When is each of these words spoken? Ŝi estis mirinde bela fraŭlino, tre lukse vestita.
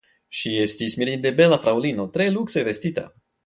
Ŝi 0.37 0.53
estis 0.61 0.95
mirinde 1.03 1.33
bela 1.41 1.61
fraŭlino, 1.67 2.09
tre 2.17 2.31
lukse 2.39 2.69
vestita. 2.73 3.09